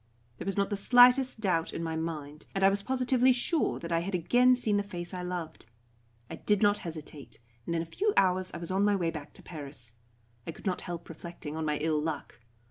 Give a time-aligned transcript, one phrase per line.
[0.39, 3.91] There was not the slightest doubt in my mind, and I was positively sure that
[3.91, 5.67] I had again seen the face I loved.
[6.27, 9.31] I did not hesitate, and in a few hours I was on my way back
[9.33, 9.97] to Paris.
[10.47, 12.39] I could not help reflecting on my ill luck.